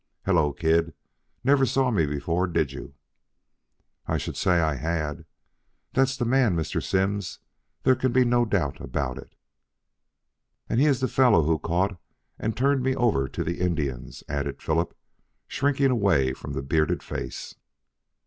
[0.25, 0.95] "Hello, kid.
[1.43, 2.95] Never saw me before, did you?"
[4.07, 5.25] "I should say I had.
[5.93, 6.81] That's the man, Mr.
[6.81, 7.37] Simms.
[7.83, 9.35] There can be no doubt about it."
[10.67, 12.01] "And he is the fellow who caught
[12.39, 14.97] and turned me over to the Indians," added Philip,
[15.47, 17.53] shrinking away from the bearded face.